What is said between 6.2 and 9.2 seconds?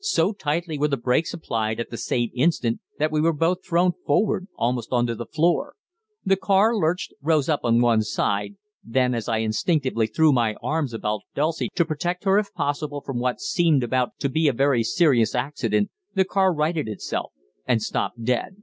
The car lurched, rose up on one side, then